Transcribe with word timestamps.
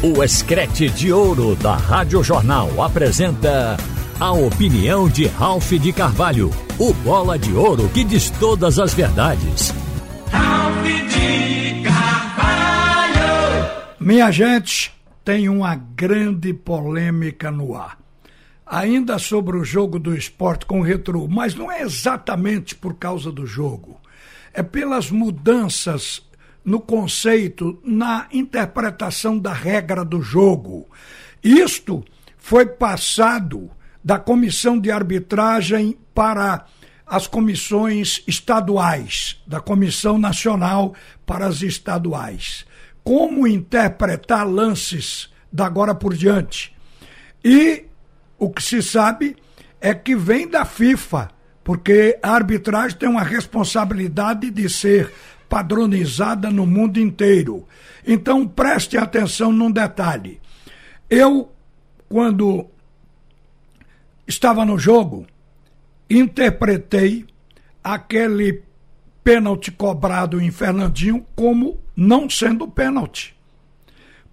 O 0.00 0.22
Escrete 0.22 0.88
de 0.88 1.12
Ouro 1.12 1.56
da 1.56 1.74
Rádio 1.74 2.22
Jornal 2.22 2.80
apresenta 2.80 3.76
a 4.20 4.30
opinião 4.30 5.08
de 5.08 5.26
Ralph 5.26 5.72
de 5.72 5.92
Carvalho, 5.92 6.50
o 6.78 6.92
bola 6.94 7.36
de 7.36 7.52
ouro 7.52 7.88
que 7.88 8.04
diz 8.04 8.30
todas 8.30 8.78
as 8.78 8.94
verdades. 8.94 9.74
Ralph 10.30 10.84
de 10.84 11.82
Carvalho! 11.82 13.16
Minha 13.98 14.30
gente, 14.30 14.92
tem 15.24 15.48
uma 15.48 15.74
grande 15.74 16.54
polêmica 16.54 17.50
no 17.50 17.74
ar. 17.74 17.98
Ainda 18.64 19.18
sobre 19.18 19.56
o 19.56 19.64
jogo 19.64 19.98
do 19.98 20.14
esporte 20.14 20.64
com 20.64 20.78
o 20.78 20.84
retrô, 20.84 21.26
mas 21.26 21.56
não 21.56 21.72
é 21.72 21.82
exatamente 21.82 22.76
por 22.76 22.94
causa 22.94 23.32
do 23.32 23.44
jogo. 23.44 24.00
É 24.54 24.62
pelas 24.62 25.10
mudanças 25.10 26.22
no 26.68 26.80
conceito, 26.80 27.80
na 27.82 28.28
interpretação 28.30 29.38
da 29.38 29.54
regra 29.54 30.04
do 30.04 30.20
jogo. 30.20 30.86
Isto 31.42 32.04
foi 32.36 32.66
passado 32.66 33.70
da 34.04 34.18
comissão 34.18 34.78
de 34.78 34.90
arbitragem 34.90 35.98
para 36.14 36.66
as 37.06 37.26
comissões 37.26 38.22
estaduais, 38.26 39.40
da 39.46 39.60
comissão 39.60 40.18
nacional 40.18 40.94
para 41.24 41.46
as 41.46 41.62
estaduais. 41.62 42.66
Como 43.02 43.46
interpretar 43.46 44.46
lances 44.46 45.30
da 45.50 45.64
agora 45.64 45.94
por 45.94 46.14
diante? 46.14 46.76
E 47.42 47.86
o 48.38 48.50
que 48.50 48.62
se 48.62 48.82
sabe 48.82 49.36
é 49.80 49.94
que 49.94 50.14
vem 50.14 50.46
da 50.46 50.66
FIFA, 50.66 51.30
porque 51.64 52.18
a 52.22 52.32
arbitragem 52.32 52.98
tem 52.98 53.08
uma 53.08 53.22
responsabilidade 53.22 54.50
de 54.50 54.68
ser 54.68 55.10
padronizada 55.48 56.50
no 56.50 56.66
mundo 56.66 56.98
inteiro. 56.98 57.66
Então 58.06 58.46
preste 58.46 58.96
atenção 58.96 59.52
num 59.52 59.70
detalhe. 59.70 60.40
Eu, 61.08 61.50
quando 62.08 62.66
estava 64.26 64.64
no 64.64 64.78
jogo, 64.78 65.26
interpretei 66.08 67.26
aquele 67.82 68.62
pênalti 69.24 69.70
cobrado 69.70 70.40
em 70.40 70.50
Fernandinho 70.50 71.24
como 71.34 71.80
não 71.96 72.28
sendo 72.28 72.68
pênalti. 72.68 73.36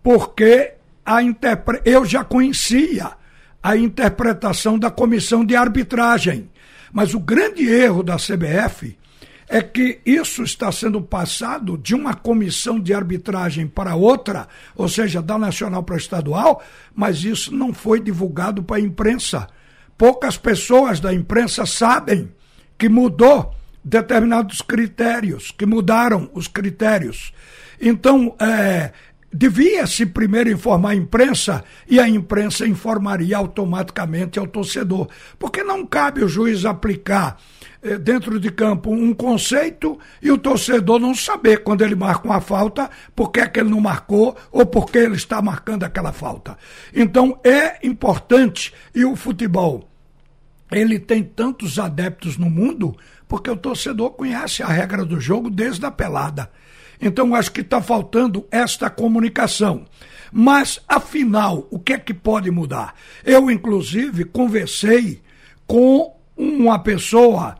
Porque 0.04 0.74
a 1.06 1.22
interpre... 1.22 1.82
eu 1.86 2.06
já 2.06 2.24
conhecia 2.24 3.14
a 3.62 3.76
interpretação 3.76 4.78
da 4.78 4.92
comissão 4.92 5.44
de 5.44 5.56
arbitragem. 5.56 6.50
Mas 6.94 7.14
o 7.14 7.20
grande 7.20 7.68
erro 7.68 8.04
da 8.04 8.16
CBF 8.16 8.98
é 9.48 9.62
que 9.62 10.00
isso 10.06 10.44
está 10.44 10.72
sendo 10.72 11.02
passado 11.02 11.78
de 11.78 11.94
uma 11.94 12.14
comissão 12.14 12.80
de 12.80 12.94
arbitragem 12.94 13.68
para 13.68 13.96
outra, 13.96 14.48
ou 14.76 14.90
seja, 14.90 15.22
da 15.22 15.38
nacional 15.38 15.84
para 15.84 15.98
estadual, 15.98 16.64
mas 16.94 17.24
isso 17.24 17.54
não 17.54 17.74
foi 17.74 18.00
divulgado 18.00 18.64
para 18.64 18.78
a 18.78 18.82
imprensa. 18.82 19.48
Poucas 19.98 20.38
pessoas 20.38 21.00
da 21.00 21.14
imprensa 21.14 21.66
sabem 21.66 22.32
que 22.78 22.90
mudou 22.90 23.54
determinados 23.84 24.62
critérios, 24.62 25.52
que 25.52 25.66
mudaram 25.66 26.30
os 26.34 26.48
critérios. 26.48 27.32
Então, 27.80 28.36
é, 28.40 28.92
devia-se 29.36 30.06
primeiro 30.06 30.50
informar 30.50 30.92
a 30.92 30.96
imprensa 30.96 31.62
e 31.90 32.00
a 32.00 32.08
imprensa 32.08 32.66
informaria 32.66 33.36
automaticamente 33.36 34.40
ao 34.40 34.48
torcedor. 34.48 35.10
Porque 35.38 35.62
não 35.62 35.86
cabe 35.86 36.24
o 36.24 36.28
juiz 36.30 36.64
aplicar 36.64 37.38
eh, 37.84 37.98
dentro 37.98 38.40
de 38.40 38.50
campo 38.50 38.90
um 38.90 39.14
conceito 39.14 40.00
e 40.22 40.32
o 40.32 40.38
torcedor 40.38 41.00
não 41.00 41.14
saber 41.14 41.64
quando 41.64 41.82
ele 41.82 41.96
marca 41.96 42.26
uma 42.26 42.40
falta, 42.40 42.90
por 43.14 43.30
que, 43.30 43.42
é 43.42 43.48
que 43.48 43.60
ele 43.60 43.70
não 43.70 43.82
marcou 43.82 44.38
ou 44.54 44.66
por 44.66 44.86
que 44.90 45.00
ele 45.00 45.16
está 45.16 45.42
marcando 45.42 45.84
aquela 45.84 46.14
falta. 46.14 46.58
Então 46.94 47.38
é 47.44 47.86
importante 47.86 48.74
e 48.94 49.04
o 49.04 49.18
futebol 49.18 49.90
ele 50.72 50.98
tem 50.98 51.22
tantos 51.22 51.78
adeptos 51.78 52.38
no 52.38 52.50
mundo 52.50 52.96
porque 53.28 53.50
o 53.50 53.58
torcedor 53.58 54.12
conhece 54.12 54.64
a 54.64 54.68
regra 54.68 55.04
do 55.04 55.20
jogo 55.20 55.50
desde 55.50 55.86
a 55.86 55.92
pelada. 55.92 56.50
Então 57.02 57.36
acho 57.36 57.52
que 57.52 57.62
está 57.62 57.82
faltando 57.82 58.46
esta 58.52 58.90
comunicação. 58.90 59.86
Mas, 60.32 60.82
afinal, 60.88 61.68
o 61.72 61.80
que 61.80 61.94
é 61.94 61.98
que 61.98 62.14
pode 62.14 62.52
mudar? 62.52 62.96
Eu, 63.24 63.50
inclusive, 63.50 64.26
conversei 64.26 65.22
com 65.66 66.14
uma 66.36 66.80
pessoa 66.80 67.56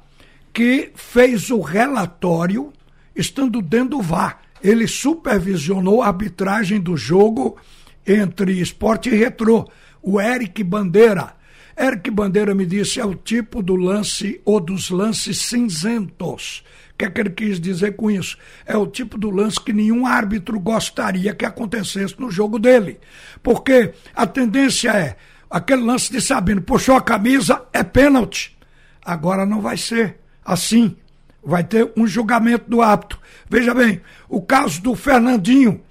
que 0.54 0.92
fez 0.96 1.50
o 1.52 1.62
relatório 1.62 2.74
estando 3.16 3.62
dentro 3.62 3.98
do 3.98 4.02
VAR. 4.02 4.42
Ele 4.62 4.88
supervisionou 4.88 6.02
a 6.02 6.08
arbitragem 6.08 6.80
do 6.80 6.98
jogo 6.98 7.58
entre 8.06 8.60
esporte 8.60 9.10
e 9.10 9.16
retrô. 9.16 9.70
O 10.02 10.20
Eric 10.20 10.64
Bandeira. 10.64 11.36
Eric 11.78 12.10
Bandeira 12.10 12.56
me 12.56 12.66
disse 12.66 13.00
é 13.00 13.06
o 13.06 13.16
tipo 13.16 13.62
do 13.62 13.76
lance 13.76 14.42
ou 14.46 14.60
dos 14.60 14.90
lances 14.90 15.40
cinzentos. 15.40 16.64
O 16.96 16.98
que, 16.98 17.04
é 17.04 17.10
que 17.10 17.20
ele 17.20 17.30
quis 17.30 17.60
dizer 17.60 17.98
com 17.98 18.10
isso? 18.10 18.38
É 18.66 18.78
o 18.78 18.88
tipo 18.88 19.18
do 19.18 19.30
lance 19.30 19.60
que 19.60 19.74
nenhum 19.74 20.08
árbitro 20.08 20.58
gostaria 20.58 21.36
que 21.36 21.44
acontecesse 21.44 22.16
no 22.18 22.32
jogo 22.32 22.58
dele. 22.58 23.02
Porque 23.44 23.92
a 24.16 24.26
tendência 24.26 24.92
é 24.92 25.18
aquele 25.50 25.84
lance 25.84 26.10
de 26.10 26.22
Sabino 26.22 26.62
puxou 26.62 26.96
a 26.96 27.02
camisa, 27.02 27.66
é 27.74 27.84
pênalti. 27.84 28.58
Agora 29.04 29.46
não 29.46 29.60
vai 29.60 29.76
ser 29.76 30.20
assim. 30.46 30.96
Vai 31.44 31.66
ter 31.66 31.92
um 31.98 32.08
julgamento 32.08 32.70
do 32.70 32.82
apto. 32.82 33.20
Veja 33.50 33.74
bem, 33.74 34.00
o 34.30 34.42
caso 34.42 34.82
do 34.82 34.96
Fernandinho, 34.96 35.82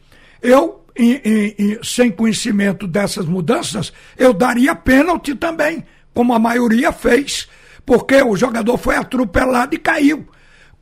eu, 0.41 0.87
em, 0.97 1.21
em, 1.23 1.55
em, 1.59 1.79
sem 1.83 2.11
conhecimento 2.11 2.87
dessas 2.87 3.27
mudanças, 3.27 3.93
eu 4.17 4.33
daria 4.33 4.75
pênalti 4.75 5.35
também, 5.35 5.85
como 6.15 6.33
a 6.33 6.39
maioria 6.39 6.91
fez, 6.93 7.47
porque 7.85 8.23
o 8.23 8.35
jogador 8.35 8.79
foi 8.79 8.97
atropelado 8.97 9.75
e 9.75 9.79
caiu. 9.79 10.27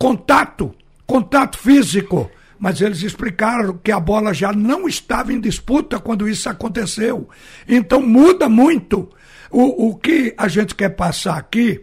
Contato, 0.03 0.75
contato 1.07 1.57
físico. 1.57 2.29
Mas 2.59 2.81
eles 2.81 3.03
explicaram 3.05 3.79
que 3.79 3.93
a 3.93 4.01
bola 4.01 4.35
já 4.35 4.53
não 4.53 4.89
estava 4.89 5.33
em 5.33 5.41
disputa 5.41 6.01
quando 6.01 6.29
isso 6.29 6.49
aconteceu. 6.49 7.29
Então 7.69 8.03
muda 8.03 8.49
muito. 8.49 9.09
O, 9.49 9.91
o 9.91 9.95
que 9.95 10.35
a 10.37 10.49
gente 10.49 10.75
quer 10.75 10.89
passar 10.89 11.37
aqui 11.37 11.83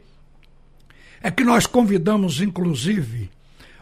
é 1.21 1.31
que 1.31 1.45
nós 1.45 1.65
convidamos, 1.65 2.41
inclusive, 2.41 3.31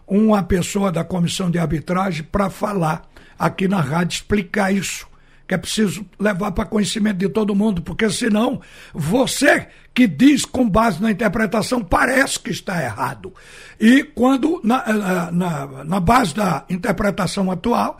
uma 0.05 0.43
pessoa 0.43 0.91
da 0.91 1.03
comissão 1.03 1.49
de 1.49 1.57
arbitragem 1.57 2.21
para 2.23 2.51
falar 2.51 3.09
aqui 3.39 3.67
na 3.67 3.81
rádio, 3.81 4.17
explicar 4.17 4.71
isso. 4.71 5.07
Que 5.47 5.55
é 5.55 5.57
preciso 5.57 6.05
levar 6.19 6.51
para 6.51 6.65
conhecimento 6.65 7.17
de 7.17 7.29
todo 7.29 7.55
mundo, 7.55 7.81
porque 7.81 8.09
senão 8.09 8.61
você 8.93 9.67
que 9.93 10.05
diz 10.05 10.43
com 10.43 10.69
base 10.69 11.01
na 11.01 11.09
interpretação 11.09 11.81
parece 11.81 12.39
que 12.39 12.51
está 12.51 12.83
errado. 12.83 13.33
E 13.79 14.03
quando, 14.03 14.59
na, 14.63 14.83
eh, 14.85 15.31
na, 15.31 15.83
na 15.85 15.99
base 15.99 16.35
da 16.35 16.65
interpretação 16.69 17.49
atual, 17.49 17.97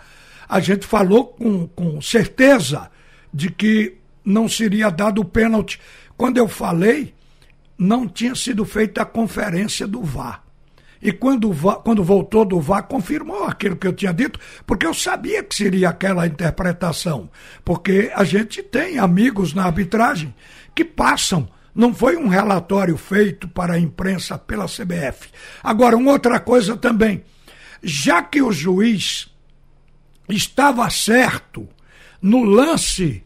a 0.48 0.60
gente 0.60 0.86
falou 0.86 1.26
com, 1.26 1.68
com 1.68 2.02
certeza 2.02 2.90
de 3.34 3.50
que 3.50 3.98
não 4.24 4.48
seria 4.50 4.90
dado 4.90 5.22
o 5.22 5.26
pênalti. 5.26 5.80
Quando 6.18 6.38
eu 6.38 6.48
falei, 6.48 7.14
não 7.78 8.08
tinha 8.08 8.36
sido 8.36 8.66
feita 8.66 9.04
a 9.04 9.06
conferência 9.06 9.88
do 9.88 10.02
VAR. 10.02 10.44
E 11.02 11.12
quando, 11.12 11.52
quando 11.84 12.04
voltou 12.04 12.46
do 12.46 12.60
VAR, 12.60 12.84
confirmou 12.84 13.44
aquilo 13.44 13.76
que 13.76 13.88
eu 13.88 13.94
tinha 13.94 14.14
dito, 14.14 14.40
porque 14.66 14.86
eu 14.86 14.94
sabia 14.94 15.44
que 15.44 15.56
seria 15.56 15.90
aquela 15.90 16.26
interpretação. 16.26 17.30
Porque 17.64 18.12
a 18.16 18.24
gente 18.24 18.64
tem 18.64 18.98
amigos 18.98 19.54
na 19.54 19.66
arbitragem 19.66 20.34
que 20.74 20.84
passam. 20.84 21.48
Não 21.74 21.94
foi 21.94 22.18
um 22.18 22.28
relatório 22.28 22.98
feito 22.98 23.48
para 23.48 23.74
a 23.74 23.80
imprensa 23.80 24.38
pela 24.38 24.66
CBF. 24.66 25.30
Agora, 25.64 25.96
uma 25.96 26.12
outra 26.12 26.40
coisa 26.40 26.76
também. 26.76 27.24
Já 27.84 28.24
que 28.24 28.42
o 28.42 28.52
juiz 28.52 29.28
estava 30.28 30.90
certo 30.90 31.68
no 32.22 32.44
lance 32.44 33.24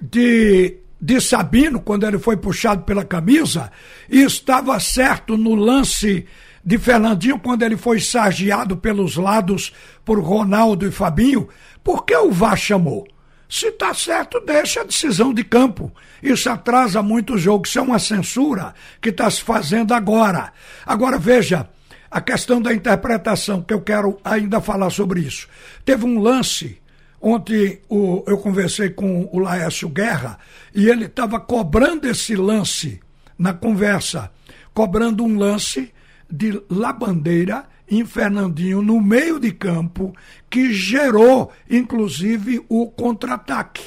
de 0.00 0.82
de 1.02 1.20
Sabino, 1.20 1.80
quando 1.80 2.06
ele 2.06 2.16
foi 2.16 2.36
puxado 2.36 2.84
pela 2.84 3.04
camisa, 3.04 3.72
e 4.08 4.22
estava 4.22 4.78
certo 4.78 5.36
no 5.36 5.52
lance 5.56 6.26
de 6.64 6.78
Fernandinho, 6.78 7.38
quando 7.38 7.62
ele 7.62 7.76
foi 7.76 8.00
sargiado 8.00 8.76
pelos 8.76 9.16
lados 9.16 9.72
por 10.04 10.20
Ronaldo 10.20 10.86
e 10.86 10.90
Fabinho, 10.90 11.48
por 11.82 12.04
que 12.04 12.16
o 12.16 12.30
VAR 12.30 12.56
chamou? 12.56 13.06
Se 13.48 13.66
está 13.66 13.92
certo, 13.92 14.40
deixa 14.40 14.80
a 14.80 14.84
decisão 14.84 15.34
de 15.34 15.44
campo. 15.44 15.92
Isso 16.22 16.48
atrasa 16.48 17.02
muito 17.02 17.34
o 17.34 17.38
jogo. 17.38 17.66
Isso 17.66 17.78
é 17.78 17.82
uma 17.82 17.98
censura 17.98 18.74
que 19.00 19.10
está 19.10 19.30
se 19.30 19.42
fazendo 19.42 19.92
agora. 19.92 20.52
Agora 20.86 21.18
veja, 21.18 21.68
a 22.10 22.20
questão 22.20 22.62
da 22.62 22.72
interpretação, 22.72 23.60
que 23.60 23.74
eu 23.74 23.82
quero 23.82 24.18
ainda 24.24 24.60
falar 24.60 24.88
sobre 24.88 25.20
isso. 25.20 25.48
Teve 25.84 26.06
um 26.06 26.18
lance 26.18 26.80
Ontem 27.22 27.80
o, 27.88 28.24
eu 28.26 28.36
conversei 28.36 28.90
com 28.90 29.28
o 29.32 29.38
Laércio 29.38 29.88
Guerra 29.88 30.38
e 30.74 30.88
ele 30.88 31.04
estava 31.04 31.38
cobrando 31.38 32.08
esse 32.08 32.34
lance 32.34 32.98
na 33.38 33.54
conversa, 33.54 34.28
cobrando 34.74 35.22
um 35.22 35.38
lance 35.38 35.92
de 36.32 36.62
Labandeira 36.70 37.66
em 37.88 38.06
Fernandinho 38.06 38.80
no 38.80 39.00
meio 39.00 39.38
de 39.38 39.52
campo 39.52 40.14
que 40.48 40.72
gerou, 40.72 41.52
inclusive, 41.68 42.64
o 42.68 42.86
contra-ataque. 42.90 43.82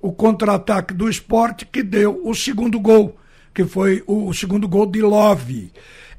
O 0.00 0.12
contra-ataque 0.12 0.94
do 0.94 1.08
esporte 1.08 1.66
que 1.66 1.82
deu 1.82 2.22
o 2.24 2.34
segundo 2.34 2.80
gol, 2.80 3.18
que 3.52 3.64
foi 3.64 4.02
o 4.06 4.32
segundo 4.32 4.66
gol 4.66 4.86
de 4.86 5.02
Love. 5.02 5.72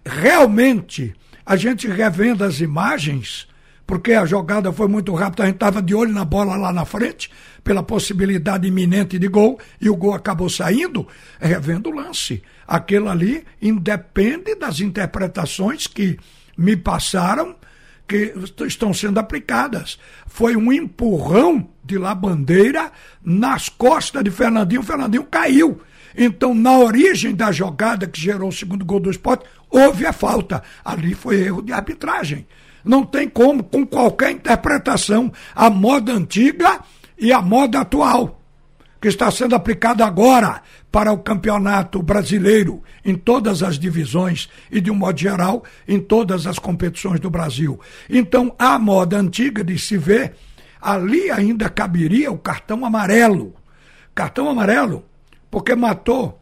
Realmente, 0.06 1.16
a 1.44 1.56
gente 1.56 1.88
revendo 1.88 2.44
as 2.44 2.60
imagens, 2.60 3.48
porque 3.86 4.14
a 4.14 4.26
jogada 4.26 4.72
foi 4.72 4.88
muito 4.88 5.14
rápida, 5.14 5.44
a 5.44 5.46
gente 5.46 5.56
estava 5.56 5.82
de 5.82 5.94
olho 5.94 6.12
na 6.12 6.26
bola 6.26 6.56
lá 6.56 6.74
na 6.74 6.86
frente, 6.86 7.30
pela 7.64 7.84
possibilidade 7.84 8.68
iminente 8.68 9.20
de 9.20 9.28
gol, 9.28 9.60
e 9.80 9.90
o 9.90 9.96
gol 9.96 10.14
acabou 10.14 10.50
saindo, 10.50 11.08
revendo 11.40 11.90
o 11.90 11.96
lance. 11.96 12.42
Aquilo 12.68 13.10
ali 13.10 13.44
independe 13.62 14.56
das 14.56 14.80
interpretações 14.80 15.86
que 15.88 16.18
me 16.58 16.76
passaram, 16.76 17.56
que 18.08 18.34
estão 18.66 18.94
sendo 18.94 19.20
aplicadas. 19.20 20.00
Foi 20.28 20.56
um 20.56 20.72
empurrão 20.72 21.68
de 21.84 21.98
Labandeira 21.98 22.92
nas 23.24 23.70
costas 23.70 24.24
de 24.24 24.32
Fernandinho, 24.32 24.82
o 24.82 24.86
Fernandinho 24.86 25.24
caiu. 25.26 25.82
Então, 26.18 26.54
na 26.54 26.78
origem 26.78 27.36
da 27.36 27.52
jogada 27.52 28.08
que 28.08 28.22
gerou 28.22 28.50
o 28.50 28.54
segundo 28.54 28.86
gol 28.86 29.00
do 29.00 29.12
esporte, 29.12 29.46
houve 29.70 30.06
a 30.06 30.14
falta. 30.14 30.64
Ali 30.84 31.14
foi 31.14 31.42
erro 31.42 31.62
de 31.62 31.74
arbitragem. 31.74 32.48
Não 32.86 33.04
tem 33.04 33.28
como, 33.28 33.64
com 33.64 33.86
qualquer 33.86 34.32
interpretação, 34.32 35.32
a 35.56 35.70
moda 35.72 36.14
antiga 36.14 36.82
e 37.18 37.34
a 37.34 37.42
moda 37.42 37.80
atual, 37.80 38.40
que 39.02 39.08
está 39.08 39.32
sendo 39.32 39.56
aplicada 39.56 40.06
agora 40.06 40.62
para 40.92 41.12
o 41.12 41.18
campeonato 41.18 42.02
brasileiro, 42.04 42.84
em 43.04 43.16
todas 43.16 43.64
as 43.64 43.80
divisões 43.80 44.48
e, 44.72 44.80
de 44.80 44.92
um 44.92 44.96
modo 44.96 45.20
geral, 45.20 45.64
em 45.88 46.00
todas 46.00 46.46
as 46.46 46.60
competições 46.60 47.20
do 47.20 47.30
Brasil. 47.30 47.80
Então, 48.10 48.56
a 48.58 48.78
moda 48.78 49.18
antiga 49.18 49.64
de 49.64 49.78
se 49.80 49.98
ver, 49.98 50.36
ali 50.80 51.32
ainda 51.32 51.70
caberia 51.70 52.32
o 52.32 52.38
cartão 52.38 52.86
amarelo. 52.86 53.56
Cartão 54.14 54.48
amarelo, 54.48 55.04
porque 55.50 55.76
matou 55.76 56.40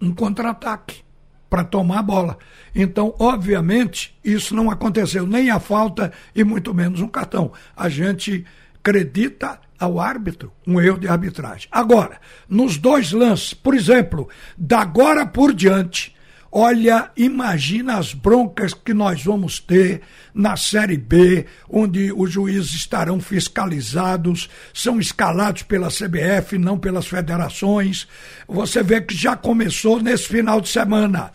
um 0.00 0.14
contra-ataque 0.14 1.02
para 1.50 1.64
tomar 1.64 1.98
a 1.98 2.02
bola. 2.02 2.38
Então, 2.74 3.12
obviamente, 3.18 4.16
isso 4.24 4.54
não 4.54 4.70
aconteceu, 4.70 5.26
nem 5.26 5.50
a 5.50 5.58
falta 5.58 6.12
e 6.34 6.44
muito 6.44 6.72
menos 6.72 7.00
um 7.00 7.08
cartão. 7.08 7.52
A 7.76 7.88
gente 7.88 8.46
acredita 8.78 9.58
ao 9.78 9.98
árbitro 9.98 10.52
um 10.66 10.80
erro 10.80 10.98
de 10.98 11.08
arbitragem. 11.08 11.68
Agora, 11.72 12.20
nos 12.48 12.76
dois 12.78 13.10
lances, 13.10 13.52
por 13.52 13.74
exemplo, 13.74 14.28
da 14.56 14.80
agora 14.80 15.26
por 15.26 15.52
diante, 15.52 16.14
Olha, 16.52 17.12
imagina 17.16 17.96
as 17.96 18.12
broncas 18.12 18.74
que 18.74 18.92
nós 18.92 19.22
vamos 19.22 19.60
ter 19.60 20.00
na 20.34 20.56
Série 20.56 20.96
B, 20.96 21.46
onde 21.68 22.12
os 22.12 22.32
juízes 22.32 22.74
estarão 22.74 23.20
fiscalizados, 23.20 24.50
são 24.74 24.98
escalados 24.98 25.62
pela 25.62 25.86
CBF, 25.86 26.58
não 26.58 26.76
pelas 26.76 27.06
federações. 27.06 28.08
Você 28.48 28.82
vê 28.82 29.00
que 29.00 29.16
já 29.16 29.36
começou 29.36 30.02
nesse 30.02 30.26
final 30.26 30.60
de 30.60 30.68
semana 30.68 31.30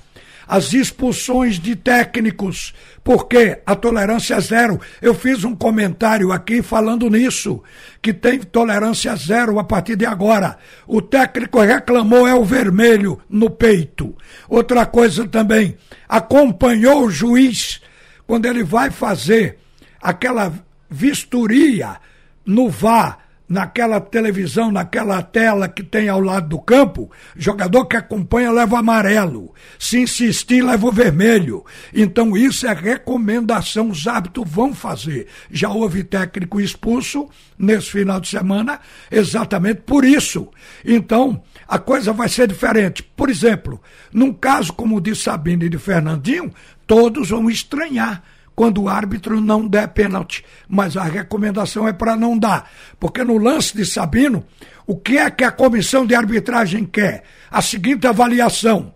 as 0.47 0.73
expulsões 0.73 1.59
de 1.59 1.75
técnicos, 1.75 2.73
porque 3.03 3.61
a 3.65 3.75
tolerância 3.75 4.39
zero. 4.39 4.79
Eu 5.01 5.13
fiz 5.13 5.43
um 5.43 5.55
comentário 5.55 6.31
aqui 6.31 6.61
falando 6.61 7.09
nisso, 7.09 7.61
que 8.01 8.13
tem 8.13 8.39
tolerância 8.39 9.15
zero 9.15 9.59
a 9.59 9.63
partir 9.63 9.95
de 9.95 10.05
agora. 10.05 10.57
O 10.87 11.01
técnico 11.01 11.59
reclamou 11.61 12.27
é 12.27 12.35
o 12.35 12.43
vermelho 12.43 13.19
no 13.29 13.49
peito. 13.49 14.15
Outra 14.47 14.85
coisa 14.85 15.27
também, 15.27 15.77
acompanhou 16.07 17.05
o 17.05 17.11
juiz 17.11 17.81
quando 18.27 18.45
ele 18.45 18.63
vai 18.63 18.91
fazer 18.91 19.57
aquela 20.01 20.53
vistoria 20.89 21.97
no 22.45 22.69
VAR 22.69 23.24
naquela 23.47 24.01
televisão, 24.01 24.71
naquela 24.71 25.21
tela 25.21 25.69
que 25.69 25.83
tem 25.83 26.09
ao 26.09 26.19
lado 26.19 26.49
do 26.49 26.59
campo, 26.59 27.11
jogador 27.35 27.85
que 27.85 27.95
acompanha 27.95 28.51
leva 28.51 28.79
amarelo. 28.79 29.53
Se 29.77 29.99
insistir, 29.99 30.63
leva 30.63 30.87
o 30.87 30.91
vermelho. 30.91 31.63
Então 31.93 32.35
isso 32.35 32.67
é 32.67 32.73
recomendação, 32.73 33.89
os 33.89 34.07
hábitos 34.07 34.49
vão 34.49 34.73
fazer. 34.73 35.27
Já 35.51 35.69
houve 35.69 36.03
técnico 36.03 36.59
expulso 36.59 37.29
nesse 37.57 37.91
final 37.91 38.19
de 38.19 38.27
semana, 38.27 38.79
exatamente 39.11 39.81
por 39.81 40.03
isso. 40.03 40.49
Então, 40.83 41.41
a 41.67 41.79
coisa 41.79 42.11
vai 42.11 42.29
ser 42.29 42.47
diferente. 42.47 43.03
Por 43.03 43.29
exemplo, 43.29 43.81
num 44.11 44.33
caso 44.33 44.73
como 44.73 44.97
o 44.97 45.01
de 45.01 45.15
Sabino 45.15 45.63
e 45.63 45.69
de 45.69 45.77
Fernandinho, 45.77 46.51
todos 46.85 47.29
vão 47.29 47.49
estranhar 47.49 48.23
quando 48.55 48.83
o 48.83 48.89
árbitro 48.89 49.41
não 49.41 49.67
der 49.67 49.89
pênalti. 49.89 50.43
Mas 50.67 50.95
a 50.95 51.03
recomendação 51.03 51.87
é 51.87 51.93
para 51.93 52.15
não 52.15 52.37
dar. 52.37 52.71
Porque 52.99 53.23
no 53.23 53.37
lance 53.37 53.75
de 53.75 53.85
Sabino, 53.85 54.45
o 54.87 54.95
que 54.95 55.17
é 55.17 55.29
que 55.29 55.43
a 55.43 55.51
comissão 55.51 56.05
de 56.05 56.15
arbitragem 56.15 56.85
quer? 56.85 57.23
A 57.51 57.61
seguinte 57.61 58.07
avaliação: 58.07 58.93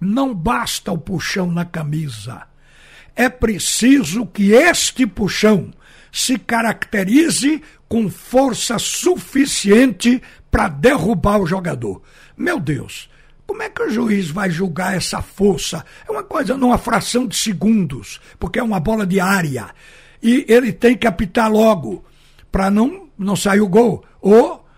não 0.00 0.34
basta 0.34 0.92
o 0.92 0.98
puxão 0.98 1.50
na 1.50 1.64
camisa. 1.64 2.42
É 3.16 3.28
preciso 3.28 4.26
que 4.26 4.52
este 4.52 5.06
puxão 5.06 5.72
se 6.12 6.38
caracterize 6.38 7.62
com 7.88 8.08
força 8.08 8.78
suficiente 8.78 10.22
para 10.50 10.68
derrubar 10.68 11.40
o 11.40 11.46
jogador. 11.46 12.02
Meu 12.36 12.60
Deus, 12.60 13.07
como 13.48 13.62
é 13.62 13.70
que 13.70 13.82
o 13.82 13.88
juiz 13.88 14.28
vai 14.28 14.50
julgar 14.50 14.94
essa 14.94 15.22
força? 15.22 15.82
É 16.06 16.12
uma 16.12 16.22
coisa 16.22 16.54
numa 16.54 16.76
fração 16.76 17.26
de 17.26 17.34
segundos, 17.34 18.20
porque 18.38 18.58
é 18.58 18.62
uma 18.62 18.78
bola 18.78 19.06
de 19.06 19.18
área. 19.18 19.70
E 20.22 20.44
ele 20.46 20.70
tem 20.70 20.94
que 20.94 21.06
apitar 21.06 21.50
logo, 21.50 22.04
para 22.52 22.70
não, 22.70 23.08
não 23.16 23.34
sair 23.34 23.62
o 23.62 23.66
gol. 23.66 24.04
Ou, 24.20 24.68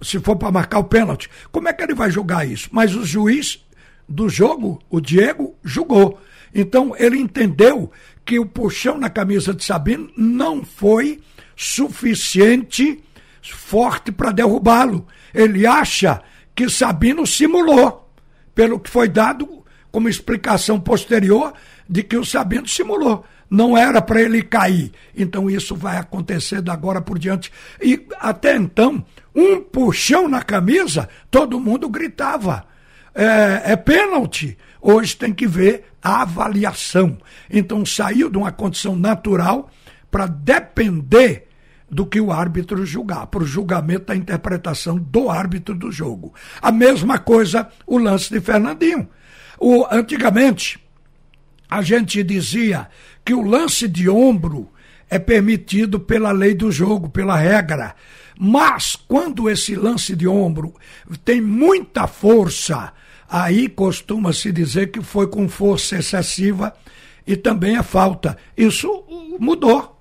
se 0.00 0.20
for 0.20 0.36
para 0.36 0.52
marcar 0.52 0.78
o 0.78 0.84
pênalti. 0.84 1.28
Como 1.50 1.68
é 1.68 1.72
que 1.72 1.82
ele 1.82 1.92
vai 1.92 2.08
julgar 2.08 2.48
isso? 2.48 2.68
Mas 2.70 2.94
o 2.94 3.04
juiz 3.04 3.66
do 4.08 4.28
jogo, 4.28 4.80
o 4.88 5.00
Diego, 5.00 5.56
julgou. 5.64 6.20
Então 6.54 6.94
ele 6.96 7.18
entendeu 7.18 7.90
que 8.24 8.38
o 8.38 8.46
puxão 8.46 8.96
na 8.96 9.10
camisa 9.10 9.52
de 9.52 9.64
Sabino 9.64 10.08
não 10.16 10.64
foi 10.64 11.20
suficiente, 11.56 13.02
forte 13.42 14.12
para 14.12 14.30
derrubá-lo. 14.30 15.04
Ele 15.34 15.66
acha 15.66 16.22
que 16.58 16.68
Sabino 16.68 17.24
simulou, 17.24 18.10
pelo 18.52 18.80
que 18.80 18.90
foi 18.90 19.08
dado 19.08 19.62
como 19.92 20.08
explicação 20.08 20.80
posterior 20.80 21.52
de 21.88 22.02
que 22.02 22.16
o 22.16 22.24
Sabino 22.24 22.66
simulou. 22.66 23.24
Não 23.48 23.78
era 23.78 24.02
para 24.02 24.20
ele 24.20 24.42
cair. 24.42 24.90
Então 25.16 25.48
isso 25.48 25.76
vai 25.76 25.98
acontecer 25.98 26.60
da 26.60 26.72
agora 26.72 27.00
por 27.00 27.16
diante. 27.16 27.52
E 27.80 28.04
até 28.18 28.56
então, 28.56 29.06
um 29.32 29.60
puxão 29.60 30.26
na 30.26 30.42
camisa, 30.42 31.08
todo 31.30 31.60
mundo 31.60 31.88
gritava. 31.88 32.66
É, 33.14 33.74
é 33.74 33.76
pênalti. 33.76 34.58
Hoje 34.82 35.16
tem 35.16 35.32
que 35.32 35.46
ver 35.46 35.84
a 36.02 36.22
avaliação. 36.22 37.18
Então 37.48 37.86
saiu 37.86 38.28
de 38.28 38.36
uma 38.36 38.50
condição 38.50 38.96
natural 38.96 39.70
para 40.10 40.26
depender 40.26 41.46
do 41.90 42.04
que 42.04 42.20
o 42.20 42.30
árbitro 42.32 42.84
julgar, 42.84 43.26
para 43.26 43.42
o 43.42 43.46
julgamento 43.46 44.06
da 44.06 44.16
interpretação 44.16 44.98
do 44.98 45.30
árbitro 45.30 45.74
do 45.74 45.90
jogo. 45.90 46.34
A 46.60 46.70
mesma 46.70 47.18
coisa 47.18 47.68
o 47.86 47.98
lance 47.98 48.30
de 48.30 48.40
Fernandinho. 48.40 49.08
O, 49.58 49.86
antigamente, 49.90 50.78
a 51.68 51.82
gente 51.82 52.22
dizia 52.22 52.88
que 53.24 53.34
o 53.34 53.42
lance 53.42 53.88
de 53.88 54.08
ombro 54.08 54.70
é 55.10 55.18
permitido 55.18 55.98
pela 55.98 56.32
lei 56.32 56.54
do 56.54 56.70
jogo, 56.70 57.08
pela 57.08 57.36
regra. 57.36 57.94
Mas 58.38 58.94
quando 58.94 59.50
esse 59.50 59.74
lance 59.74 60.14
de 60.14 60.28
ombro 60.28 60.74
tem 61.24 61.40
muita 61.40 62.06
força, 62.06 62.92
aí 63.28 63.68
costuma-se 63.68 64.52
dizer 64.52 64.90
que 64.90 65.02
foi 65.02 65.26
com 65.26 65.48
força 65.48 65.96
excessiva 65.96 66.72
e 67.26 67.36
também 67.36 67.76
é 67.76 67.82
falta. 67.82 68.36
Isso 68.56 69.04
mudou. 69.40 69.97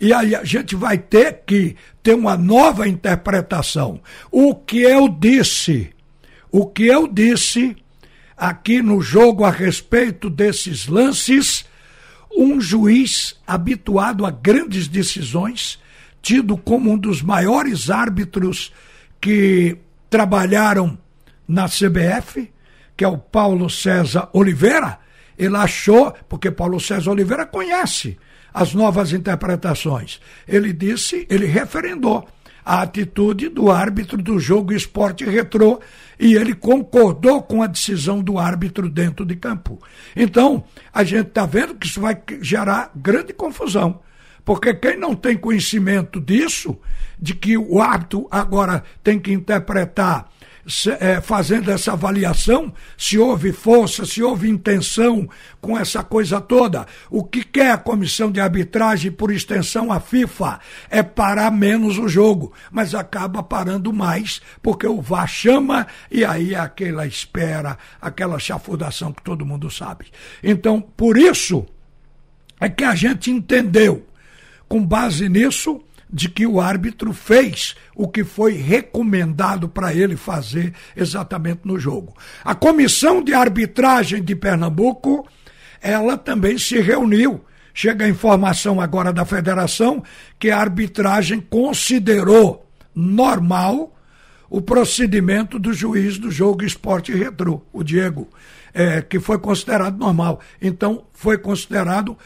E 0.00 0.12
aí 0.12 0.34
a 0.34 0.44
gente 0.44 0.76
vai 0.76 0.96
ter 0.96 1.42
que 1.44 1.74
ter 2.02 2.14
uma 2.14 2.36
nova 2.36 2.86
interpretação. 2.86 4.00
O 4.30 4.54
que 4.54 4.80
eu 4.80 5.08
disse, 5.08 5.90
o 6.50 6.66
que 6.66 6.86
eu 6.86 7.08
disse 7.08 7.76
aqui 8.36 8.80
no 8.80 9.00
jogo 9.00 9.44
a 9.44 9.50
respeito 9.50 10.30
desses 10.30 10.86
lances, 10.86 11.64
um 12.36 12.60
juiz 12.60 13.36
habituado 13.44 14.24
a 14.24 14.30
grandes 14.30 14.86
decisões, 14.86 15.80
tido 16.22 16.56
como 16.56 16.92
um 16.92 16.98
dos 16.98 17.20
maiores 17.20 17.90
árbitros 17.90 18.72
que 19.20 19.78
trabalharam 20.08 20.96
na 21.46 21.66
CBF, 21.66 22.50
que 22.96 23.04
é 23.04 23.08
o 23.08 23.18
Paulo 23.18 23.68
César 23.68 24.28
Oliveira, 24.32 24.98
ele 25.36 25.56
achou, 25.56 26.12
porque 26.28 26.50
Paulo 26.50 26.78
César 26.78 27.10
Oliveira 27.10 27.46
conhece 27.46 28.16
as 28.52 28.74
novas 28.74 29.12
interpretações. 29.12 30.20
Ele 30.46 30.72
disse, 30.72 31.26
ele 31.30 31.46
referendou 31.46 32.28
a 32.64 32.82
atitude 32.82 33.48
do 33.48 33.70
árbitro 33.70 34.20
do 34.20 34.38
jogo 34.38 34.74
Esporte 34.74 35.24
Retrô 35.24 35.80
e 36.20 36.34
ele 36.34 36.54
concordou 36.54 37.42
com 37.42 37.62
a 37.62 37.66
decisão 37.66 38.20
do 38.22 38.38
árbitro 38.38 38.90
dentro 38.90 39.24
de 39.24 39.36
campo. 39.36 39.80
Então, 40.14 40.64
a 40.92 41.02
gente 41.02 41.28
está 41.28 41.46
vendo 41.46 41.74
que 41.74 41.86
isso 41.86 42.00
vai 42.00 42.20
gerar 42.42 42.90
grande 42.94 43.32
confusão. 43.32 44.00
Porque 44.44 44.74
quem 44.74 44.98
não 44.98 45.14
tem 45.14 45.36
conhecimento 45.36 46.20
disso, 46.20 46.78
de 47.18 47.34
que 47.34 47.56
o 47.56 47.80
árbitro 47.80 48.26
agora 48.30 48.82
tem 49.02 49.18
que 49.18 49.32
interpretar 49.32 50.28
é, 51.00 51.20
fazendo 51.20 51.70
essa 51.70 51.92
avaliação, 51.92 52.72
se 52.96 53.18
houve 53.18 53.52
força, 53.52 54.04
se 54.04 54.22
houve 54.22 54.48
intenção 54.48 55.28
com 55.60 55.78
essa 55.78 56.02
coisa 56.02 56.40
toda. 56.40 56.86
O 57.10 57.24
que 57.24 57.42
quer 57.42 57.72
a 57.72 57.78
comissão 57.78 58.30
de 58.30 58.38
arbitragem, 58.38 59.10
por 59.10 59.32
extensão 59.32 59.90
a 59.90 59.98
FIFA, 59.98 60.60
é 60.90 61.02
parar 61.02 61.50
menos 61.50 61.98
o 61.98 62.08
jogo, 62.08 62.52
mas 62.70 62.94
acaba 62.94 63.42
parando 63.42 63.92
mais, 63.92 64.42
porque 64.62 64.86
o 64.86 65.00
VAR 65.00 65.28
chama 65.28 65.86
e 66.10 66.24
aí 66.24 66.54
é 66.54 66.58
aquela 66.58 67.06
espera, 67.06 67.78
aquela 68.00 68.38
chafudação 68.38 69.12
que 69.12 69.22
todo 69.22 69.46
mundo 69.46 69.70
sabe. 69.70 70.06
Então, 70.42 70.80
por 70.80 71.16
isso 71.16 71.66
é 72.60 72.68
que 72.68 72.84
a 72.84 72.94
gente 72.94 73.30
entendeu, 73.30 74.06
com 74.68 74.84
base 74.84 75.28
nisso, 75.28 75.80
de 76.10 76.28
que 76.28 76.46
o 76.46 76.60
árbitro 76.60 77.12
fez 77.12 77.74
o 77.94 78.08
que 78.08 78.24
foi 78.24 78.54
recomendado 78.54 79.68
para 79.68 79.94
ele 79.94 80.16
fazer 80.16 80.72
exatamente 80.96 81.60
no 81.64 81.78
jogo. 81.78 82.16
A 82.44 82.54
comissão 82.54 83.22
de 83.22 83.34
arbitragem 83.34 84.22
de 84.22 84.34
Pernambuco, 84.34 85.28
ela 85.80 86.16
também 86.16 86.56
se 86.56 86.80
reuniu. 86.80 87.44
Chega 87.74 88.04
a 88.04 88.08
informação 88.08 88.80
agora 88.80 89.12
da 89.12 89.24
federação 89.24 90.02
que 90.38 90.50
a 90.50 90.58
arbitragem 90.58 91.40
considerou 91.40 92.68
normal 92.94 93.94
o 94.50 94.60
procedimento 94.60 95.58
do 95.58 95.72
juiz 95.72 96.18
do 96.18 96.30
jogo 96.30 96.64
Esporte 96.64 97.12
Retro, 97.12 97.64
o 97.72 97.84
Diego, 97.84 98.28
é, 98.72 99.02
que 99.02 99.20
foi 99.20 99.38
considerado 99.38 99.98
normal. 99.98 100.40
Então, 100.60 101.06
foi 101.12 101.36
considerado 101.36 102.16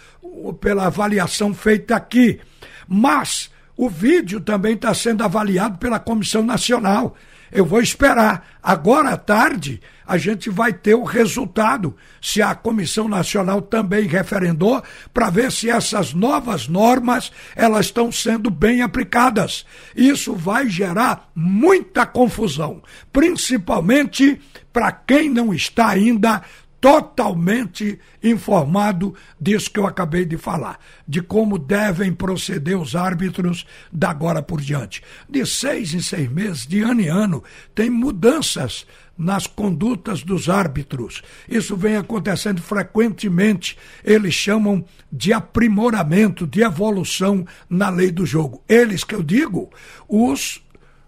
pela 0.60 0.86
avaliação 0.86 1.52
feita 1.52 1.96
aqui. 1.96 2.40
Mas 2.88 3.50
o 3.76 3.88
vídeo 3.88 4.40
também 4.40 4.74
está 4.74 4.92
sendo 4.94 5.24
avaliado 5.24 5.78
pela 5.78 5.98
Comissão 5.98 6.42
Nacional. 6.42 7.16
Eu 7.50 7.66
vou 7.66 7.82
esperar. 7.82 8.46
Agora 8.62 9.10
à 9.10 9.16
tarde, 9.16 9.80
a 10.06 10.16
gente 10.16 10.48
vai 10.48 10.72
ter 10.72 10.94
o 10.94 11.04
resultado, 11.04 11.94
se 12.20 12.40
a 12.40 12.54
Comissão 12.54 13.08
Nacional 13.08 13.60
também 13.60 14.06
referendou, 14.06 14.82
para 15.12 15.28
ver 15.28 15.52
se 15.52 15.68
essas 15.68 16.14
novas 16.14 16.66
normas 16.66 17.30
elas 17.54 17.86
estão 17.86 18.10
sendo 18.10 18.50
bem 18.50 18.80
aplicadas. 18.80 19.66
Isso 19.94 20.34
vai 20.34 20.68
gerar 20.68 21.30
muita 21.34 22.06
confusão, 22.06 22.82
principalmente 23.12 24.40
para 24.72 24.90
quem 24.90 25.28
não 25.28 25.52
está 25.52 25.88
ainda 25.88 26.42
totalmente 26.82 28.00
informado 28.20 29.14
disso 29.40 29.70
que 29.70 29.78
eu 29.78 29.86
acabei 29.86 30.24
de 30.24 30.36
falar, 30.36 30.80
de 31.06 31.22
como 31.22 31.56
devem 31.56 32.12
proceder 32.12 32.76
os 32.76 32.96
árbitros 32.96 33.64
da 33.92 34.10
agora 34.10 34.42
por 34.42 34.60
diante. 34.60 35.00
De 35.30 35.46
seis 35.46 35.94
em 35.94 36.02
seis 36.02 36.28
meses, 36.28 36.66
de 36.66 36.82
ano 36.82 37.00
em 37.00 37.08
ano, 37.08 37.44
tem 37.72 37.88
mudanças 37.88 38.84
nas 39.16 39.46
condutas 39.46 40.24
dos 40.24 40.48
árbitros. 40.48 41.22
Isso 41.48 41.76
vem 41.76 41.96
acontecendo 41.96 42.60
frequentemente. 42.60 43.78
Eles 44.02 44.34
chamam 44.34 44.84
de 45.10 45.32
aprimoramento, 45.32 46.48
de 46.48 46.62
evolução 46.62 47.46
na 47.70 47.90
lei 47.90 48.10
do 48.10 48.26
jogo. 48.26 48.60
Eles 48.68 49.04
que 49.04 49.14
eu 49.14 49.22
digo, 49.22 49.70
os 50.08 50.60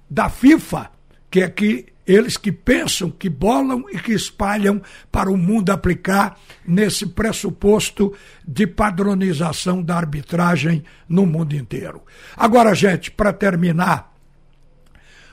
da 0.08 0.28
FIFA, 0.28 0.92
que 1.28 1.40
é 1.40 1.48
que 1.50 1.93
eles 2.06 2.36
que 2.36 2.52
pensam, 2.52 3.10
que 3.10 3.28
bolam 3.28 3.84
e 3.90 3.98
que 3.98 4.12
espalham 4.12 4.80
para 5.10 5.30
o 5.30 5.36
mundo 5.36 5.70
aplicar 5.70 6.38
nesse 6.66 7.06
pressuposto 7.06 8.14
de 8.46 8.66
padronização 8.66 9.82
da 9.82 9.96
arbitragem 9.96 10.84
no 11.08 11.24
mundo 11.24 11.54
inteiro. 11.54 12.02
Agora, 12.36 12.74
gente, 12.74 13.10
para 13.10 13.32
terminar, 13.32 14.12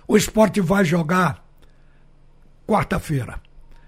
o 0.07 0.15
esporte 0.15 0.61
vai 0.61 0.85
jogar 0.85 1.43
quarta-feira. 2.65 3.39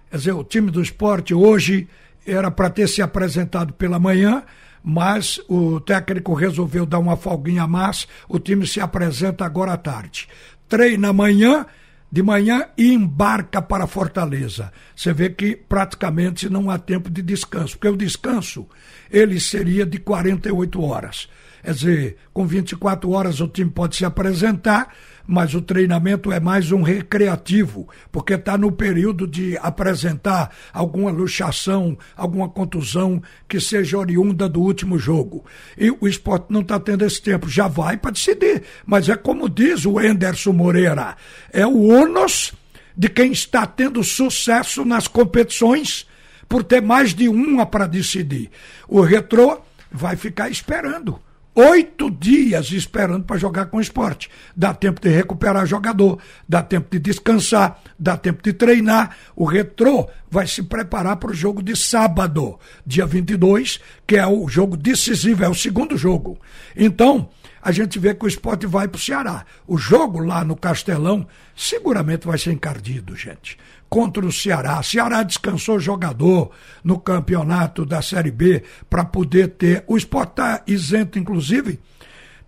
Quer 0.10 0.18
dizer, 0.18 0.32
o 0.34 0.44
time 0.44 0.70
do 0.70 0.82
esporte 0.82 1.34
hoje 1.34 1.88
era 2.26 2.52
para 2.52 2.70
ter 2.70 2.88
se 2.88 3.02
apresentado 3.02 3.74
pela 3.74 4.00
manhã, 4.00 4.44
mas 4.84 5.40
o 5.48 5.80
técnico 5.80 6.34
resolveu 6.34 6.86
dar 6.86 7.00
uma 7.00 7.16
folguinha 7.16 7.64
a 7.64 7.68
mais. 7.68 8.08
O 8.28 8.40
time 8.40 8.68
se 8.68 8.82
apresenta 8.82 9.46
agora 9.46 9.74
à 9.74 9.78
tarde. 9.78 10.28
Treina 10.68 11.10
amanhã 11.10 11.66
de 12.14 12.22
manhã 12.22 12.68
e 12.78 12.94
embarca 12.94 13.60
para 13.60 13.88
Fortaleza. 13.88 14.72
Você 14.96 15.12
vê 15.12 15.32
que 15.32 15.56
praticamente 15.56 16.48
não 16.48 16.70
há 16.70 16.78
tempo 16.78 17.10
de 17.10 17.24
descanso, 17.24 17.76
porque 17.76 17.88
o 17.88 17.98
descanso 17.98 18.68
ele 19.10 19.40
seria 19.40 19.84
de 19.84 19.98
48 19.98 20.80
horas. 20.80 21.28
Quer 21.64 21.74
dizer, 21.74 22.18
com 22.32 22.46
24 22.46 23.10
horas 23.10 23.42
o 23.42 23.48
time 23.48 23.72
pode 23.72 23.96
se 23.96 24.06
apresentar, 24.06 24.94
mas 25.26 25.54
o 25.54 25.62
treinamento 25.62 26.32
é 26.32 26.40
mais 26.40 26.72
um 26.72 26.82
recreativo, 26.82 27.88
porque 28.12 28.34
está 28.34 28.58
no 28.58 28.72
período 28.72 29.26
de 29.26 29.58
apresentar 29.58 30.52
alguma 30.74 31.12
luxação, 31.12 31.98
alguma 32.16 32.50
contusão 32.50 33.22
que 33.48 33.60
seja 33.60 33.98
oriunda 33.98 34.50
do 34.50 34.62
último 34.62 35.00
jogo. 35.00 35.46
E 35.78 35.90
o 35.92 36.08
esporte 36.08 36.48
não 36.50 36.62
está 36.62 36.80
tendo 36.80 37.06
esse 37.06 37.22
tempo, 37.22 37.50
já 37.50 37.68
vai 37.68 37.98
para 37.98 38.12
decidir. 38.12 38.64
Mas 38.86 39.08
é 39.08 39.16
como 39.16 39.50
diz 39.50 39.86
o 39.86 40.00
Enderson 40.00 40.54
Moreira: 40.54 41.16
é 41.52 41.66
o 41.66 41.88
ônus 41.88 42.54
de 42.96 43.10
quem 43.10 43.32
está 43.32 43.66
tendo 43.66 44.04
sucesso 44.04 44.86
nas 44.86 45.08
competições 45.08 46.06
por 46.48 46.64
ter 46.64 46.82
mais 46.82 47.14
de 47.14 47.28
uma 47.28 47.66
para 47.66 47.88
decidir. 47.88 48.52
O 48.88 49.02
retrô 49.02 49.62
vai 49.92 50.16
ficar 50.16 50.50
esperando 50.50 51.20
oito 51.56 52.10
dias 52.10 52.72
esperando 52.72 53.26
para 53.26 53.38
jogar 53.38 53.68
com 53.68 53.78
o 53.78 53.82
esporte. 53.82 54.30
Dá 54.56 54.74
tempo 54.74 55.00
de 55.02 55.10
recuperar 55.10 55.66
jogador, 55.66 56.20
dá 56.48 56.62
tempo 56.62 56.88
de 56.92 57.00
descansar, 57.00 57.82
dá 57.98 58.18
tempo 58.18 58.42
de 58.42 58.54
treinar. 58.54 59.16
O 59.36 59.46
Retrô 59.46 60.10
vai 60.30 60.48
se 60.48 60.64
preparar 60.64 61.18
para 61.18 61.32
o 61.32 61.36
jogo 61.36 61.62
de 61.62 61.76
sábado, 61.76 62.60
dia 62.86 63.06
22, 63.06 63.80
que 64.08 64.18
é 64.18 64.26
o 64.26 64.48
jogo 64.48 64.76
decisivo, 64.76 65.44
é 65.44 65.50
o 65.50 65.56
segundo 65.56 65.98
jogo. 65.98 66.40
Então, 66.76 67.30
a 67.64 67.72
gente 67.72 67.98
vê 67.98 68.14
que 68.14 68.26
o 68.26 68.28
esporte 68.28 68.66
vai 68.66 68.88
para 68.88 68.98
o 68.98 69.02
Ceará. 69.02 69.46
O 69.66 69.78
jogo 69.78 70.20
lá 70.20 70.44
no 70.44 70.56
Castelão 70.56 71.26
seguramente 71.56 72.28
vai 72.28 72.38
ser 72.38 72.52
encardido, 72.52 73.16
gente 73.16 73.58
contra 73.94 74.26
o 74.26 74.32
Ceará. 74.32 74.80
O 74.80 74.84
Ceará 74.84 75.22
descansou 75.22 75.80
jogador 75.80 76.50
no 76.84 77.00
campeonato 77.00 77.86
da 77.86 78.02
Série 78.02 78.32
B 78.32 78.64
para 78.90 79.06
poder 79.06 79.50
ter. 79.50 79.84
O 79.86 79.96
esporte 79.96 80.32
está 80.32 80.64
isento, 80.66 81.20
inclusive. 81.20 81.80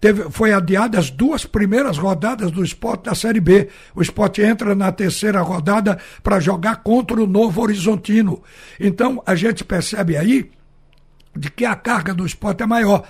Teve, 0.02 0.24
foi 0.32 0.54
adiada 0.54 0.98
as 0.98 1.12
duas 1.12 1.46
primeiras 1.46 2.00
rodadas 2.00 2.50
do 2.50 2.64
esporte 2.64 3.04
da 3.04 3.14
Série 3.14 3.40
B. 3.40 3.70
O 3.94 4.02
esporte 4.02 4.42
entra 4.42 4.74
na 4.74 4.92
terceira 4.92 5.40
rodada 5.42 6.00
para 6.24 6.40
jogar 6.40 6.78
contra 6.78 7.22
o 7.22 7.28
Novo 7.28 7.62
Horizontino. 7.62 8.42
Então 8.80 9.22
a 9.24 9.36
gente 9.36 9.64
percebe 9.64 10.18
aí 10.18 10.50
de 11.36 11.52
que 11.52 11.64
a 11.64 11.76
carga 11.76 12.12
do 12.12 12.26
esporte 12.26 12.64
é 12.64 12.66
maior. 12.66 13.08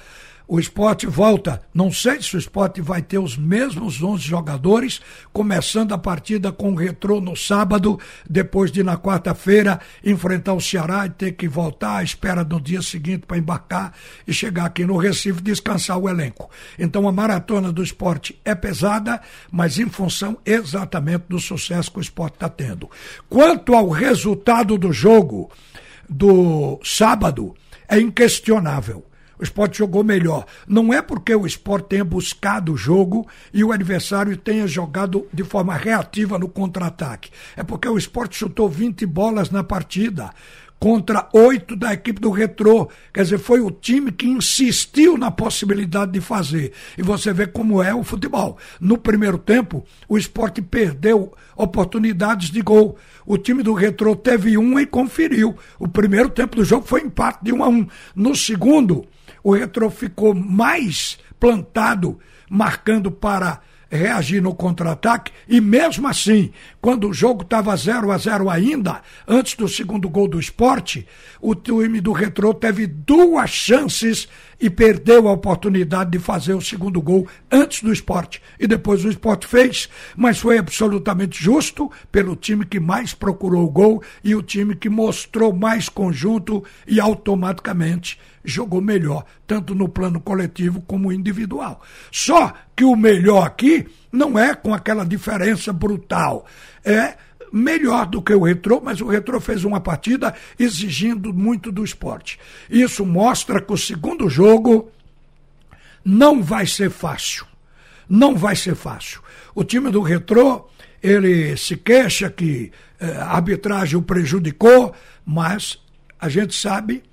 O 0.47 0.59
esporte 0.59 1.07
volta. 1.07 1.61
Não 1.73 1.91
sei 1.91 2.21
se 2.21 2.35
o 2.35 2.39
esporte 2.39 2.79
vai 2.79 3.01
ter 3.01 3.17
os 3.17 3.35
mesmos 3.35 4.01
11 4.01 4.21
jogadores, 4.21 5.01
começando 5.33 5.91
a 5.91 5.97
partida 5.97 6.51
com 6.51 6.71
o 6.71 6.75
retrô 6.75 7.19
no 7.19 7.35
sábado, 7.35 7.99
depois 8.29 8.71
de 8.71 8.83
na 8.83 8.95
quarta-feira 8.95 9.79
enfrentar 10.03 10.53
o 10.53 10.61
Ceará 10.61 11.07
e 11.07 11.09
ter 11.09 11.31
que 11.31 11.47
voltar 11.47 11.97
à 11.97 12.03
espera 12.03 12.43
do 12.43 12.61
dia 12.61 12.81
seguinte 12.83 13.25
para 13.25 13.39
embarcar 13.39 13.93
e 14.27 14.33
chegar 14.33 14.65
aqui 14.65 14.85
no 14.85 14.97
Recife 14.97 15.41
descansar 15.41 15.97
o 15.97 16.07
elenco. 16.07 16.49
Então 16.77 17.07
a 17.07 17.11
maratona 17.11 17.71
do 17.71 17.81
esporte 17.81 18.39
é 18.45 18.53
pesada, 18.53 19.21
mas 19.51 19.79
em 19.79 19.89
função 19.89 20.37
exatamente 20.45 21.25
do 21.27 21.39
sucesso 21.39 21.91
que 21.91 21.97
o 21.97 22.01
esporte 22.01 22.35
está 22.35 22.49
tendo. 22.49 22.87
Quanto 23.27 23.73
ao 23.73 23.89
resultado 23.89 24.77
do 24.77 24.93
jogo 24.93 25.49
do 26.07 26.79
sábado, 26.83 27.55
é 27.89 27.99
inquestionável 27.99 29.03
o 29.39 29.43
esporte 29.43 29.77
jogou 29.77 30.03
melhor. 30.03 30.45
Não 30.67 30.93
é 30.93 31.01
porque 31.01 31.35
o 31.35 31.45
esporte 31.45 31.89
tenha 31.89 32.05
buscado 32.05 32.73
o 32.73 32.77
jogo 32.77 33.27
e 33.53 33.63
o 33.63 33.71
adversário 33.71 34.35
tenha 34.37 34.67
jogado 34.67 35.27
de 35.33 35.43
forma 35.43 35.75
reativa 35.75 36.39
no 36.39 36.47
contra-ataque. 36.47 37.29
É 37.55 37.63
porque 37.63 37.87
o 37.87 37.97
esporte 37.97 38.37
chutou 38.37 38.69
20 38.69 39.05
bolas 39.05 39.49
na 39.49 39.63
partida 39.63 40.31
contra 40.79 41.27
oito 41.33 41.75
da 41.75 41.93
equipe 41.93 42.19
do 42.19 42.29
Retrô. 42.29 42.89
Quer 43.13 43.23
dizer, 43.23 43.39
foi 43.39 43.59
o 43.59 43.71
time 43.71 44.11
que 44.11 44.27
insistiu 44.27 45.17
na 45.17 45.31
possibilidade 45.31 46.11
de 46.11 46.21
fazer. 46.21 46.73
E 46.97 47.01
você 47.01 47.33
vê 47.33 47.47
como 47.47 47.81
é 47.81 47.93
o 47.93 48.03
futebol. 48.03 48.57
No 48.79 48.97
primeiro 48.97 49.37
tempo, 49.37 49.85
o 50.07 50.17
esporte 50.17 50.61
perdeu 50.61 51.33
oportunidades 51.55 52.49
de 52.49 52.61
gol. 52.61 52.97
O 53.25 53.37
time 53.37 53.63
do 53.63 53.73
Retrô 53.73 54.15
teve 54.15 54.57
uma 54.57 54.81
e 54.81 54.85
conferiu. 54.85 55.55
O 55.79 55.87
primeiro 55.87 56.29
tempo 56.29 56.57
do 56.57 56.65
jogo 56.65 56.85
foi 56.85 57.01
empate 57.01 57.39
de 57.43 57.51
um 57.51 57.63
a 57.63 57.67
um. 57.67 57.87
No 58.15 58.35
segundo, 58.35 59.05
o 59.45 59.53
Retro 59.53 59.91
ficou 59.91 60.33
mais 60.33 61.19
plantado, 61.39 62.17
marcando 62.49 63.11
para 63.11 63.61
reagir 63.87 64.41
no 64.41 64.55
contra-ataque. 64.55 65.31
E 65.47 65.61
mesmo 65.61 66.07
assim, 66.07 66.51
quando 66.81 67.07
o 67.07 67.13
jogo 67.13 67.43
estava 67.43 67.75
0 67.77 68.11
a 68.11 68.17
0 68.17 68.49
ainda, 68.49 69.03
antes 69.27 69.53
do 69.53 69.67
segundo 69.67 70.09
gol 70.09 70.27
do 70.27 70.39
esporte, 70.39 71.07
o 71.39 71.53
time 71.53 72.01
do 72.01 72.11
Retrô 72.11 72.55
teve 72.55 72.87
duas 72.87 73.51
chances 73.51 74.27
e 74.59 74.69
perdeu 74.69 75.27
a 75.27 75.33
oportunidade 75.33 76.11
de 76.11 76.19
fazer 76.19 76.53
o 76.53 76.61
segundo 76.61 77.01
gol 77.01 77.27
antes 77.51 77.81
do 77.81 77.91
esporte. 77.91 78.41
E 78.59 78.67
depois 78.67 79.03
o 79.03 79.09
esporte 79.09 79.47
fez, 79.47 79.89
mas 80.15 80.39
foi 80.39 80.57
absolutamente 80.57 81.41
justo 81.41 81.91
pelo 82.11 82.35
time 82.35 82.65
que 82.65 82.79
mais 82.79 83.13
procurou 83.13 83.65
o 83.65 83.71
gol 83.71 84.03
e 84.23 84.35
o 84.35 84.41
time 84.41 84.75
que 84.75 84.89
mostrou 84.89 85.53
mais 85.53 85.89
conjunto 85.89 86.63
e 86.87 86.99
automaticamente 86.99 88.19
jogou 88.43 88.79
melhor, 88.79 89.25
tanto 89.47 89.73
no 89.73 89.89
plano 89.89 90.21
coletivo 90.21 90.81
como 90.81 91.11
individual. 91.11 91.81
Só 92.11 92.53
que 92.75 92.83
o 92.83 92.95
melhor 92.95 93.45
aqui 93.45 93.87
não 94.11 94.37
é 94.37 94.53
com 94.53 94.73
aquela 94.73 95.03
diferença 95.03 95.73
brutal. 95.73 96.45
É 96.83 97.15
melhor 97.55 98.05
do 98.05 98.21
que 98.21 98.33
o 98.33 98.43
Retrô, 98.43 98.81
mas 98.83 98.99
o 98.99 99.07
Retrô 99.07 99.39
fez 99.39 99.63
uma 99.63 99.79
partida 99.79 100.35
exigindo 100.59 101.33
muito 101.33 101.71
do 101.71 101.85
esporte. 101.85 102.37
Isso 102.69 103.05
mostra 103.05 103.61
que 103.61 103.71
o 103.71 103.77
segundo 103.77 104.29
jogo 104.29 104.91
não 106.03 106.43
vai 106.43 106.67
ser 106.67 106.89
fácil. 106.89 107.45
Não 108.09 108.35
vai 108.35 108.57
ser 108.57 108.75
fácil. 108.75 109.21
O 109.55 109.63
time 109.63 109.89
do 109.89 110.01
Retrô, 110.01 110.67
ele 111.01 111.55
se 111.55 111.77
queixa 111.77 112.29
que 112.29 112.73
eh, 112.99 113.17
a 113.19 113.35
arbitragem 113.35 113.97
o 113.97 114.01
prejudicou, 114.01 114.93
mas 115.25 115.79
a 116.19 116.27
gente 116.27 116.53
sabe 116.53 117.03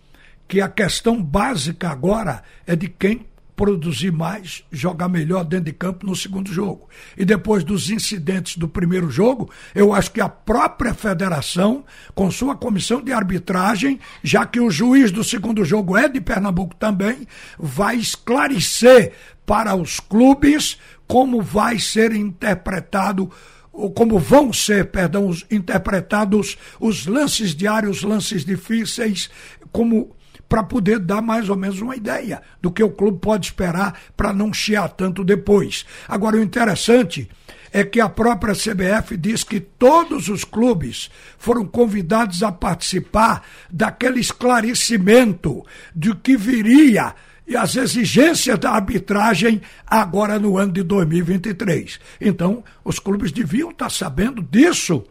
que 0.49 0.61
a 0.61 0.69
questão 0.69 1.23
básica 1.23 1.89
agora 1.89 2.43
é 2.67 2.75
de 2.75 2.89
quem 2.89 3.25
produzir 3.63 4.11
mais, 4.11 4.65
jogar 4.73 5.09
melhor 5.09 5.45
dentro 5.45 5.67
de 5.67 5.73
campo 5.73 6.05
no 6.05 6.17
segundo 6.17 6.53
jogo. 6.53 6.89
E 7.17 7.25
depois 7.25 7.63
dos 7.63 7.91
incidentes 7.91 8.57
do 8.57 8.67
primeiro 8.67 9.09
jogo, 9.09 9.49
eu 9.73 9.95
acho 9.95 10.11
que 10.11 10.21
a 10.21 10.29
própria 10.29 10.93
federação, 10.93 11.85
com 12.13 12.29
sua 12.29 12.57
comissão 12.57 13.01
de 13.01 13.13
arbitragem, 13.13 14.01
já 14.21 14.45
que 14.45 14.59
o 14.59 14.69
juiz 14.69 15.13
do 15.13 15.23
segundo 15.23 15.65
jogo 15.65 15.97
é 15.97 16.09
de 16.09 16.21
Pernambuco 16.21 16.75
também, 16.75 17.25
vai 17.57 17.95
esclarecer 17.95 19.13
para 19.47 19.77
os 19.77 20.01
clubes 20.01 20.77
como 21.07 21.41
vai 21.41 21.79
ser 21.79 22.17
interpretado 22.17 23.31
ou 23.73 23.93
como 23.93 24.19
vão 24.19 24.53
ser, 24.53 24.87
perdão, 24.87 25.31
interpretados 25.49 26.59
os 26.81 27.07
lances 27.07 27.55
diários, 27.55 28.03
lances 28.03 28.45
difíceis, 28.45 29.31
como 29.71 30.17
para 30.53 30.63
poder 30.63 30.99
dar 30.99 31.23
mais 31.23 31.49
ou 31.49 31.57
menos 31.57 31.81
uma 31.81 31.97
ideia 31.97 32.43
do 32.61 32.71
que 32.71 32.83
o 32.83 32.91
clube 32.91 33.19
pode 33.21 33.47
esperar 33.47 33.99
para 34.15 34.35
não 34.35 34.53
chiar 34.53 34.87
tanto 34.91 35.25
depois. 35.25 35.87
Agora, 36.07 36.37
o 36.37 36.43
interessante 36.43 37.27
é 37.73 37.83
que 37.83 37.99
a 37.99 38.07
própria 38.07 38.53
CBF 38.53 39.17
diz 39.17 39.45
que 39.45 39.61
todos 39.61 40.29
os 40.29 40.45
clubes 40.45 41.11
foram 41.39 41.65
convidados 41.65 42.43
a 42.43 42.53
participar 42.53 43.43
daquele 43.71 44.21
esclarecimento 44.21 45.65
de 45.97 46.15
que 46.17 46.37
viria 46.37 47.15
e 47.49 47.57
as 47.57 47.75
exigências 47.75 48.59
da 48.59 48.73
arbitragem 48.73 49.63
agora 49.87 50.39
no 50.39 50.59
ano 50.59 50.73
de 50.73 50.83
2023. 50.83 51.99
Então, 52.21 52.63
os 52.85 52.99
clubes 52.99 53.33
deviam 53.33 53.71
estar 53.71 53.91
sabendo 53.91 54.43
disso 54.43 55.03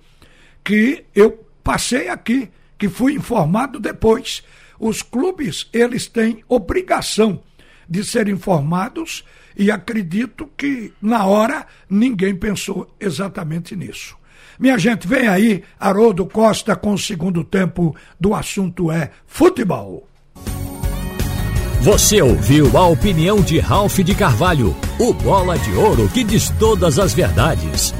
que 0.63 1.03
eu 1.15 1.43
passei 1.63 2.09
aqui, 2.09 2.47
que 2.77 2.87
fui 2.87 3.13
informado 3.13 3.79
depois. 3.79 4.43
Os 4.81 5.03
clubes, 5.03 5.69
eles 5.71 6.07
têm 6.07 6.43
obrigação 6.49 7.39
de 7.87 8.03
ser 8.03 8.27
informados 8.27 9.23
e 9.55 9.69
acredito 9.69 10.49
que 10.57 10.91
na 10.99 11.23
hora 11.27 11.67
ninguém 11.87 12.35
pensou 12.35 12.91
exatamente 12.99 13.75
nisso. 13.75 14.17
Minha 14.59 14.79
gente, 14.79 15.07
vem 15.07 15.27
aí, 15.27 15.63
Haroldo 15.79 16.25
Costa 16.25 16.75
com 16.75 16.93
o 16.93 16.97
segundo 16.97 17.43
tempo 17.43 17.95
do 18.19 18.33
assunto 18.33 18.91
é 18.91 19.11
futebol. 19.27 20.07
Você 21.81 22.19
ouviu 22.19 22.75
a 22.75 22.87
opinião 22.87 23.39
de 23.39 23.59
Ralph 23.59 23.99
de 23.99 24.15
Carvalho, 24.15 24.75
o 24.99 25.13
bola 25.13 25.59
de 25.59 25.71
ouro 25.73 26.09
que 26.09 26.23
diz 26.23 26.49
todas 26.57 26.97
as 26.97 27.13
verdades. 27.13 27.93